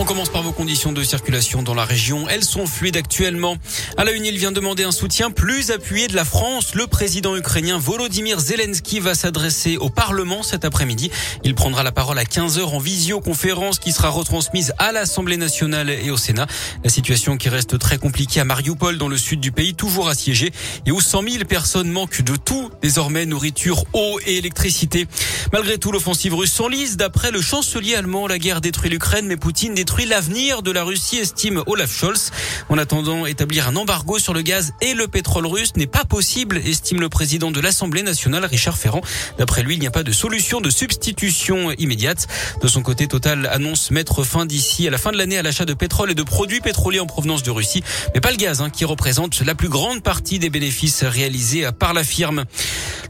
On 0.00 0.04
commence 0.04 0.28
par 0.28 0.44
vos 0.44 0.52
conditions 0.52 0.92
de 0.92 1.02
circulation 1.02 1.64
dans 1.64 1.74
la 1.74 1.84
région. 1.84 2.28
Elles 2.28 2.44
sont 2.44 2.66
fluides 2.66 2.96
actuellement. 2.96 3.56
À 3.96 4.04
la 4.04 4.12
une, 4.12 4.24
il 4.24 4.38
vient 4.38 4.52
demander 4.52 4.84
un 4.84 4.92
soutien 4.92 5.32
plus 5.32 5.72
appuyé 5.72 6.06
de 6.06 6.14
la 6.14 6.24
France. 6.24 6.76
Le 6.76 6.86
président 6.86 7.36
ukrainien 7.36 7.78
Volodymyr 7.78 8.38
Zelensky 8.38 9.00
va 9.00 9.16
s'adresser 9.16 9.76
au 9.76 9.90
Parlement 9.90 10.44
cet 10.44 10.64
après-midi. 10.64 11.10
Il 11.42 11.56
prendra 11.56 11.82
la 11.82 11.90
parole 11.90 12.16
à 12.16 12.22
15h 12.22 12.62
en 12.62 12.78
visioconférence 12.78 13.80
qui 13.80 13.90
sera 13.90 14.08
retransmise 14.08 14.72
à 14.78 14.92
l'Assemblée 14.92 15.36
nationale 15.36 15.90
et 15.90 16.12
au 16.12 16.16
Sénat. 16.16 16.46
La 16.84 16.90
situation 16.90 17.36
qui 17.36 17.48
reste 17.48 17.76
très 17.80 17.98
compliquée 17.98 18.38
à 18.38 18.44
Mariupol 18.44 18.98
dans 18.98 19.08
le 19.08 19.18
sud 19.18 19.40
du 19.40 19.50
pays, 19.50 19.74
toujours 19.74 20.08
assiégé 20.08 20.52
et 20.86 20.92
où 20.92 21.00
100 21.00 21.22
000 21.22 21.44
personnes 21.44 21.90
manquent 21.90 22.22
de 22.22 22.36
tout, 22.36 22.70
désormais 22.82 23.26
nourriture, 23.26 23.82
eau 23.94 24.20
et 24.24 24.36
électricité. 24.36 25.08
Malgré 25.52 25.76
tout, 25.76 25.90
l'offensive 25.90 26.34
russe 26.34 26.52
s'enlise. 26.52 26.96
D'après 26.96 27.32
le 27.32 27.40
chancelier 27.40 27.96
allemand, 27.96 28.28
la 28.28 28.38
guerre 28.38 28.60
détruit 28.60 28.90
l'Ukraine, 28.90 29.26
mais 29.26 29.36
Poutine 29.36 29.74
l'avenir 29.96 30.62
de 30.62 30.70
la 30.70 30.84
Russie, 30.84 31.18
estime 31.18 31.62
Olaf 31.66 31.90
Scholz. 31.92 32.30
En 32.68 32.78
attendant, 32.78 33.26
établir 33.26 33.68
un 33.68 33.76
embargo 33.76 34.18
sur 34.18 34.34
le 34.34 34.42
gaz 34.42 34.72
et 34.80 34.94
le 34.94 35.08
pétrole 35.08 35.46
russe 35.46 35.72
n'est 35.76 35.86
pas 35.86 36.04
possible, 36.04 36.58
estime 36.58 37.00
le 37.00 37.08
président 37.08 37.50
de 37.50 37.60
l'Assemblée 37.60 38.02
nationale, 38.02 38.44
Richard 38.44 38.76
Ferrand. 38.76 39.00
D'après 39.38 39.62
lui, 39.62 39.74
il 39.74 39.80
n'y 39.80 39.86
a 39.86 39.90
pas 39.90 40.02
de 40.02 40.12
solution 40.12 40.60
de 40.60 40.70
substitution 40.70 41.72
immédiate. 41.72 42.26
De 42.62 42.68
son 42.68 42.82
côté, 42.82 43.06
Total 43.06 43.46
annonce 43.46 43.90
mettre 43.90 44.22
fin 44.24 44.46
d'ici 44.46 44.86
à 44.86 44.90
la 44.90 44.98
fin 44.98 45.12
de 45.12 45.16
l'année 45.16 45.38
à 45.38 45.42
l'achat 45.42 45.64
de 45.64 45.74
pétrole 45.74 46.10
et 46.10 46.14
de 46.14 46.22
produits 46.22 46.60
pétroliers 46.60 47.00
en 47.00 47.06
provenance 47.06 47.42
de 47.42 47.50
Russie, 47.50 47.82
mais 48.14 48.20
pas 48.20 48.30
le 48.30 48.36
gaz, 48.36 48.60
hein, 48.60 48.70
qui 48.70 48.84
représente 48.84 49.40
la 49.40 49.54
plus 49.54 49.68
grande 49.68 50.02
partie 50.02 50.38
des 50.38 50.50
bénéfices 50.50 51.04
réalisés 51.04 51.68
par 51.78 51.94
la 51.94 52.04
firme. 52.04 52.44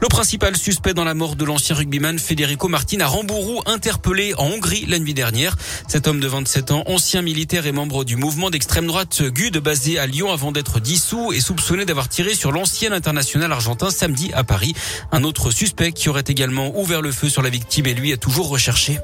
Le 0.01 0.07
principal 0.07 0.55
suspect 0.55 0.93
dans 0.93 1.03
la 1.03 1.13
mort 1.13 1.35
de 1.35 1.43
l'ancien 1.43 1.75
rugbyman 1.75 2.19
Federico 2.19 2.67
Martin 2.67 2.99
à 3.01 3.07
Rambourou, 3.07 3.61
interpellé 3.65 4.33
en 4.37 4.45
Hongrie 4.45 4.85
la 4.87 4.99
nuit 4.99 5.13
dernière. 5.13 5.55
Cet 5.87 6.07
homme 6.07 6.19
de 6.19 6.27
27 6.27 6.68
ans, 6.68 6.68
ancien 6.71 7.21
militaire 7.21 7.65
et 7.65 7.71
membre 7.71 8.03
du 8.03 8.15
mouvement 8.15 8.49
d'extrême 8.49 8.87
droite 8.87 9.23
GUD 9.23 9.57
basé 9.57 9.99
à 9.99 10.05
Lyon 10.05 10.31
avant 10.31 10.51
d'être 10.51 10.79
dissous 10.79 11.31
et 11.33 11.39
soupçonné 11.39 11.85
d'avoir 11.85 12.09
tiré 12.09 12.35
sur 12.35 12.51
l'ancien 12.51 12.91
international 12.91 13.51
argentin 13.51 13.89
samedi 13.89 14.31
à 14.33 14.43
Paris. 14.43 14.73
Un 15.11 15.23
autre 15.23 15.51
suspect 15.51 15.91
qui 15.91 16.09
aurait 16.09 16.23
également 16.27 16.77
ouvert 16.79 17.01
le 17.01 17.11
feu 17.11 17.29
sur 17.29 17.41
la 17.41 17.49
victime 17.49 17.85
et 17.87 17.93
lui 17.93 18.11
est 18.11 18.17
toujours 18.17 18.49
recherché. 18.49 18.99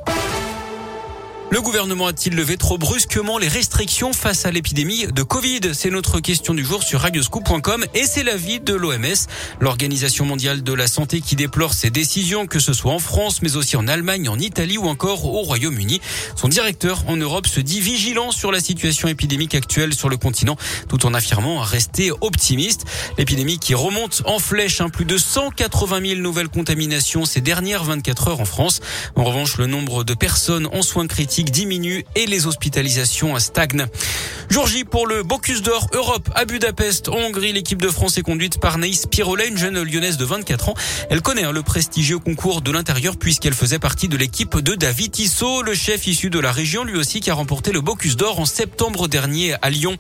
Le 1.52 1.62
gouvernement 1.62 2.08
a-t-il 2.08 2.36
levé 2.36 2.58
trop 2.58 2.80
brusquement 2.80 3.38
les 3.38 3.48
restrictions 3.48 4.14
face 4.14 4.46
à 4.46 4.52
l'épidémie 4.52 5.06
de 5.06 5.22
Covid 5.22 5.62
C'est 5.74 5.92
notre 5.92 6.20
question 6.20 6.56
du 6.56 6.66
jour 6.66 6.82
sur 6.82 7.02
radioscoop.com 7.02 7.86
et 7.94 8.06
c'est 8.06 8.24
l'avis 8.24 8.60
de 8.60 8.74
l'OMS, 8.74 9.28
l'Organisation 9.60 10.26
mondiale 10.26 10.64
de 10.64 10.74
la 10.74 10.88
santé 10.88 11.22
qui 11.22 11.36
déplore 11.36 11.74
ces 11.74 11.92
décisions, 11.92 12.48
que 12.48 12.58
ce 12.58 12.74
soit 12.74 12.92
en 12.92 13.00
France, 13.00 13.44
mais 13.44 13.58
aussi 13.58 13.78
en 13.78 13.88
Allemagne, 13.88 14.28
en 14.28 14.40
Italie 14.40 14.80
ou 14.80 14.86
encore 14.86 15.26
au 15.26 15.44
Royaume-Uni. 15.44 16.02
Son 16.36 16.48
directeur 16.48 17.04
en 17.08 17.16
Europe 17.16 17.46
se 17.46 17.60
dit 17.60 17.80
vigilant 17.80 18.32
sur 18.32 18.52
la 18.52 18.60
situation 18.60 19.08
épidémique 19.08 19.54
actuelle 19.54 19.94
sur 19.94 20.10
le 20.10 20.18
continent, 20.18 20.58
tout 20.90 21.06
en 21.06 21.14
affirmant 21.14 21.60
rester 21.60 22.12
optimiste. 22.22 22.86
L'épidémie 23.20 23.60
qui 23.60 23.76
remonte 23.76 24.24
en 24.26 24.40
flèche, 24.40 24.82
hein, 24.82 24.90
plus 24.90 25.06
de 25.06 25.18
180 25.18 26.02
000 26.08 26.22
nouvelles 26.22 26.50
contaminations 26.50 27.24
ces 27.24 27.42
dernières 27.42 27.84
24 27.84 28.30
heures 28.30 28.42
en 28.42 28.46
France. 28.46 28.82
En 29.16 29.24
revanche, 29.24 29.58
le 29.58 29.68
nombre 29.68 30.04
de 30.04 30.16
personnes 30.16 30.68
en 30.74 30.82
soins 30.82 31.08
critiques 31.08 31.35
diminue 31.44 32.06
et 32.16 32.26
les 32.26 32.48
hospitalisations 32.48 33.38
stagnent. 33.40 33.88
Jour 34.50 34.68
J 34.68 34.84
pour 34.84 35.08
le 35.08 35.24
Bocuse 35.24 35.64
d'Or 35.64 35.88
Europe 35.94 36.30
à 36.36 36.46
Budapest, 36.46 37.10
en 37.10 37.16
Hongrie. 37.16 37.52
L'équipe 37.52 37.82
de 37.82 37.90
France 37.90 38.18
est 38.18 38.22
conduite 38.22 38.60
par 38.60 38.78
Naïs 38.78 39.08
Pirolet, 39.08 39.48
une 39.48 39.58
jeune 39.58 39.82
lyonnaise 39.82 40.18
de 40.18 40.26
24 40.26 40.70
ans. 40.70 40.74
Elle 41.10 41.22
connaît 41.22 41.44
hein, 41.44 41.52
le 41.52 41.64
prestigieux 41.64 42.20
concours 42.20 42.62
de 42.62 42.72
l'intérieur 42.72 43.18
puisqu'elle 43.18 43.54
faisait 43.54 43.80
partie 43.80 44.08
de 44.08 44.18
l'équipe 44.18 44.58
de 44.58 44.76
David 44.76 45.12
Tissot, 45.12 45.64
le 45.64 45.74
chef 45.74 46.06
issu 46.08 46.30
de 46.30 46.40
la 46.40 46.52
région, 46.52 46.84
lui 46.84 46.98
aussi 46.98 47.22
qui 47.22 47.32
a 47.32 47.34
remporté 47.34 47.72
le 47.72 47.82
Bocuse 47.82 48.18
d'Or 48.18 48.40
en 48.40 48.46
septembre 48.46 49.08
dernier 49.08 49.56
à 49.62 49.70
Lyon. 49.70 49.98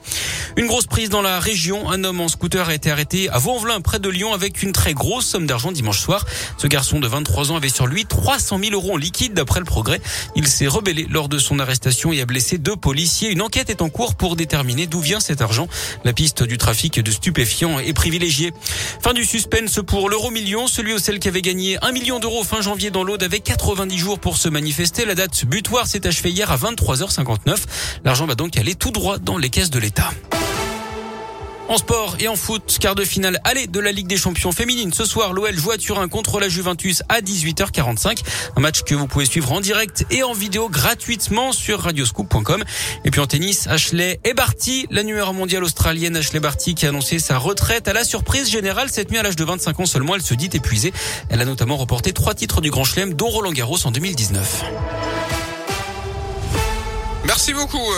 Une 0.57 0.67
grosse 0.67 0.85
prise 0.85 1.09
dans 1.09 1.21
la 1.23 1.39
région. 1.39 1.89
Un 1.89 2.03
homme 2.03 2.21
en 2.21 2.27
scooter 2.27 2.69
a 2.69 2.75
été 2.75 2.91
arrêté 2.91 3.29
à 3.29 3.39
Vaux-en-Velin, 3.39 3.81
près 3.81 3.99
de 3.99 4.09
Lyon, 4.09 4.33
avec 4.33 4.61
une 4.61 4.73
très 4.73 4.93
grosse 4.93 5.25
somme 5.25 5.47
d'argent 5.47 5.71
dimanche 5.71 5.99
soir. 5.99 6.23
Ce 6.57 6.67
garçon 6.67 6.99
de 6.99 7.07
23 7.07 7.51
ans 7.51 7.55
avait 7.55 7.69
sur 7.69 7.87
lui 7.87 8.05
300 8.05 8.59
000 8.59 8.73
euros 8.73 8.93
en 8.93 8.97
liquide 8.97 9.33
d'après 9.33 9.59
le 9.59 9.65
progrès. 9.65 10.01
Il 10.35 10.47
s'est 10.47 10.67
rebellé 10.67 11.07
lors 11.09 11.29
de 11.29 11.39
son 11.39 11.59
arrestation 11.59 12.13
et 12.13 12.21
a 12.21 12.25
blessé 12.25 12.57
deux 12.57 12.75
policiers. 12.75 13.31
Une 13.31 13.41
enquête 13.41 13.69
est 13.69 13.81
en 13.81 13.89
cours 13.89 14.15
pour 14.15 14.34
déterminer 14.35 14.87
d'où 14.87 14.99
vient 14.99 15.19
cet 15.19 15.41
argent. 15.41 15.67
La 16.03 16.13
piste 16.13 16.43
du 16.43 16.57
trafic 16.57 16.99
de 16.99 17.11
stupéfiants 17.11 17.79
est 17.79 17.93
privilégiée. 17.93 18.53
Fin 19.01 19.13
du 19.13 19.25
suspense 19.25 19.79
pour 19.85 20.09
l'euro 20.09 20.31
million. 20.31 20.67
Celui 20.67 20.93
ou 20.93 20.99
celle 20.99 21.19
qui 21.19 21.27
avait 21.27 21.41
gagné 21.41 21.77
1 21.81 21.91
million 21.91 22.19
d'euros 22.19 22.43
fin 22.43 22.61
janvier 22.61 22.91
dans 22.91 23.03
l'Aude 23.03 23.23
avait 23.23 23.39
90 23.39 23.97
jours 23.97 24.19
pour 24.19 24.37
se 24.37 24.49
manifester. 24.49 25.05
La 25.05 25.15
date 25.15 25.45
butoir 25.45 25.87
s'est 25.87 26.05
achevée 26.07 26.31
hier 26.31 26.51
à 26.51 26.57
23h59. 26.57 27.57
L'argent 28.03 28.25
va 28.25 28.35
donc 28.35 28.57
aller 28.57 28.75
tout 28.75 28.91
droit 28.91 29.17
dans 29.17 29.37
les 29.37 29.49
caisses 29.49 29.69
de 29.69 29.79
l'État. 29.79 30.11
En 31.67 31.77
sport 31.77 32.17
et 32.19 32.27
en 32.27 32.35
foot, 32.35 32.77
quart 32.79 32.93
de 32.93 33.03
finale 33.03 33.39
aller 33.43 33.65
de 33.65 33.79
la 33.79 33.91
Ligue 33.91 34.05
des 34.05 34.17
Champions 34.17 34.51
féminine. 34.51 34.93
Ce 34.93 35.03
soir, 35.03 35.33
l'OL 35.33 35.55
joue 35.57 35.71
à 35.71 35.77
Turin 35.77 36.07
contre 36.07 36.39
la 36.39 36.47
Juventus 36.47 37.01
à 37.09 37.21
18h45. 37.21 38.19
Un 38.55 38.61
match 38.61 38.83
que 38.83 38.93
vous 38.93 39.07
pouvez 39.07 39.25
suivre 39.25 39.51
en 39.51 39.61
direct 39.61 40.05
et 40.11 40.21
en 40.21 40.33
vidéo 40.33 40.69
gratuitement 40.69 41.53
sur 41.53 41.81
radioscoop.com. 41.81 42.63
Et 43.03 43.09
puis 43.09 43.19
en 43.19 43.25
tennis, 43.25 43.65
Ashley 43.65 44.19
et 44.23 44.35
Barty, 44.35 44.85
la 44.91 45.01
numéro 45.01 45.33
mondiale 45.33 45.63
australienne 45.63 46.15
Ashley 46.15 46.39
Barty 46.39 46.75
qui 46.75 46.85
a 46.85 46.89
annoncé 46.89 47.17
sa 47.17 47.39
retraite 47.39 47.87
à 47.87 47.93
la 47.93 48.03
surprise 48.03 48.47
générale 48.47 48.89
cette 48.91 49.09
nuit 49.09 49.17
à 49.17 49.23
l'âge 49.23 49.35
de 49.35 49.43
25 49.43 49.79
ans 49.79 49.85
seulement. 49.87 50.13
Elle 50.13 50.21
se 50.21 50.35
dit 50.35 50.49
épuisée. 50.53 50.93
Elle 51.29 51.41
a 51.41 51.45
notamment 51.45 51.77
remporté 51.77 52.13
trois 52.13 52.35
titres 52.35 52.61
du 52.61 52.69
Grand 52.69 52.83
Chelem, 52.83 53.15
dont 53.15 53.27
Roland 53.27 53.51
Garros 53.51 53.79
en 53.85 53.91
2019. 53.91 54.65
Merci 57.25 57.53
beaucoup. 57.53 57.93